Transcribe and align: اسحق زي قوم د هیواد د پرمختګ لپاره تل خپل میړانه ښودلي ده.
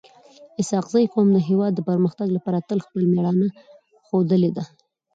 اسحق 0.61 0.85
زي 0.95 1.03
قوم 1.13 1.27
د 1.33 1.37
هیواد 1.49 1.71
د 1.75 1.79
پرمختګ 1.89 2.27
لپاره 2.37 2.65
تل 2.69 2.79
خپل 2.85 3.01
میړانه 3.13 3.47
ښودلي 4.05 4.51
ده. 4.57 4.63